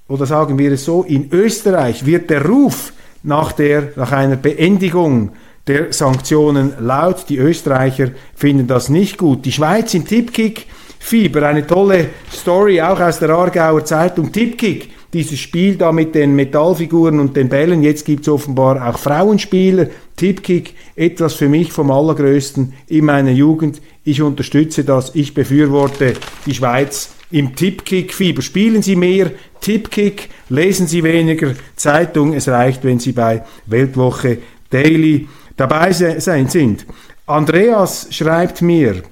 oder 0.07 0.25
sagen 0.25 0.57
wir 0.57 0.71
es 0.71 0.85
so, 0.85 1.03
in 1.03 1.29
Österreich 1.31 2.05
wird 2.05 2.29
der 2.29 2.45
Ruf 2.45 2.93
nach, 3.23 3.51
der, 3.51 3.89
nach 3.95 4.11
einer 4.11 4.35
Beendigung 4.35 5.31
der 5.67 5.91
Sanktionen 5.91 6.73
laut. 6.79 7.25
Die 7.29 7.37
Österreicher 7.37 8.11
finden 8.35 8.67
das 8.67 8.89
nicht 8.89 9.17
gut. 9.17 9.45
Die 9.45 9.51
Schweiz 9.51 9.93
im 9.93 10.05
Tipkick 10.05 10.67
Fieber, 10.99 11.47
eine 11.47 11.67
tolle 11.67 12.07
Story, 12.31 12.81
auch 12.81 12.99
aus 12.99 13.19
der 13.19 13.29
Aargauer 13.29 13.85
Zeitung. 13.85 14.31
Tipkick, 14.31 14.89
dieses 15.13 15.39
Spiel 15.39 15.75
da 15.75 15.91
mit 15.91 16.15
den 16.15 16.35
Metallfiguren 16.35 17.19
und 17.19 17.35
den 17.35 17.47
Bällen. 17.47 17.83
Jetzt 17.83 18.05
gibt 18.05 18.23
es 18.23 18.29
offenbar 18.29 18.89
auch 18.89 18.97
Frauenspieler. 18.97 19.87
Tipkick, 20.15 20.73
etwas 20.95 21.35
für 21.35 21.47
mich 21.47 21.71
vom 21.71 21.91
Allergrößten 21.91 22.73
in 22.87 23.05
meiner 23.05 23.31
Jugend. 23.31 23.81
Ich 24.03 24.21
unterstütze 24.21 24.83
das. 24.83 25.13
Ich 25.13 25.35
befürworte 25.35 26.13
die 26.45 26.55
Schweiz 26.55 27.11
im 27.35 27.53
Tipkick-Fieber. 27.53 28.41
Spielen 28.41 28.81
Sie 28.81 28.95
mehr 28.95 29.29
Tipkick, 29.59 30.29
lesen 30.47 30.87
Sie 30.87 31.03
weniger 31.03 31.53
Zeitung. 31.75 32.33
Es 32.33 32.47
reicht, 32.47 32.85
wenn 32.85 32.99
Sie 32.99 33.11
bei 33.11 33.43
Weltwoche 33.65 34.37
Daily 34.69 35.27
dabei 35.57 35.91
sein 35.91 36.47
sind. 36.47 36.85
Andreas 37.25 38.07
schreibt 38.11 38.61
mir, 38.61 39.03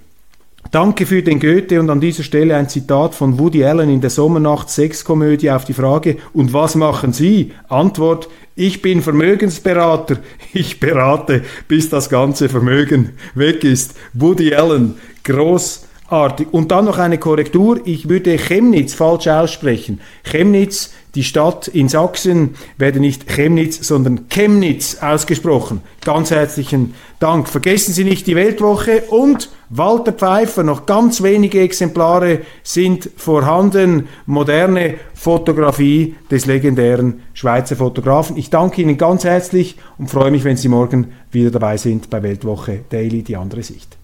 Danke 0.72 1.06
für 1.06 1.22
den 1.22 1.40
Goethe 1.40 1.80
und 1.80 1.90
an 1.90 2.00
dieser 2.00 2.24
Stelle 2.24 2.56
ein 2.56 2.70
Zitat 2.70 3.14
von 3.14 3.38
Woody 3.38 3.64
Allen 3.64 3.90
in 3.90 4.02
der 4.02 4.10
Sommernacht 4.10 4.70
Sexkomödie 4.70 5.52
auf 5.52 5.66
die 5.66 5.74
Frage, 5.74 6.18
und 6.34 6.54
was 6.54 6.74
machen 6.76 7.14
Sie? 7.14 7.52
Antwort, 7.68 8.30
ich 8.56 8.82
bin 8.82 9.02
Vermögensberater. 9.02 10.18
Ich 10.56 10.80
berate, 10.80 11.44
bis 11.68 11.90
das 11.90 12.10
ganze 12.10 12.48
Vermögen 12.48 13.14
weg 13.34 13.64
ist. 13.64 13.96
Woody 14.14 14.54
Allen, 14.54 14.96
großartig. 16.14 16.48
Und 16.52 16.72
dann 16.72 16.86
noch 16.86 17.00
eine 17.00 17.18
Korrektur. 17.18 17.80
Ich 17.86 18.08
würde 18.08 18.38
Chemnitz 18.38 18.94
falsch 18.94 19.28
aussprechen. 19.28 20.00
Chemnitz 20.24 20.92
die 21.16 21.24
Stadt 21.24 21.68
in 21.68 21.90
Sachsen 21.90 22.56
werde 22.80 23.00
nicht 23.00 23.28
Chemnitz, 23.28 23.88
sondern 23.88 24.30
Chemnitz 24.30 24.98
ausgesprochen. 25.00 25.82
Ganz 26.04 26.32
herzlichen 26.32 26.96
Dank. 27.20 27.48
Vergessen 27.48 27.94
Sie 27.94 28.04
nicht 28.04 28.26
die 28.26 28.36
Weltwoche 28.36 29.04
und 29.10 29.50
Walter 29.70 30.12
Pfeiffer. 30.12 30.64
Noch 30.64 30.88
ganz 30.88 31.22
wenige 31.22 31.62
Exemplare 31.62 32.40
sind 32.64 33.12
vorhanden. 33.16 34.08
Moderne 34.26 34.96
Fotografie 35.14 36.16
des 36.32 36.48
legendären 36.48 37.22
Schweizer 37.34 37.76
Fotografen. 37.76 38.36
Ich 38.36 38.50
danke 38.50 38.82
Ihnen 38.82 38.98
ganz 38.98 39.24
herzlich 39.24 39.78
und 40.00 40.10
freue 40.10 40.32
mich, 40.32 40.44
wenn 40.44 40.58
Sie 40.58 40.68
morgen 40.68 41.12
wieder 41.32 41.52
dabei 41.52 41.78
sind 41.78 42.10
bei 42.10 42.24
Weltwoche 42.24 42.80
Daily, 42.90 43.22
die 43.22 43.36
andere 43.36 43.62
Sicht. 43.62 44.03